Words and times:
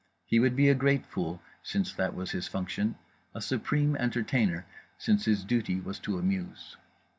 He 0.25 0.39
would 0.39 0.55
be 0.55 0.67
a 0.67 0.73
great 0.73 1.05
fool, 1.05 1.43
since 1.61 1.93
that 1.93 2.15
was 2.15 2.31
his 2.31 2.47
function; 2.47 2.95
a 3.35 3.39
supreme 3.39 3.95
entertainer, 3.97 4.65
since 4.97 5.25
his 5.25 5.43
duty 5.43 5.79
was 5.79 5.99
to 5.99 6.17
amuse. 6.17 6.75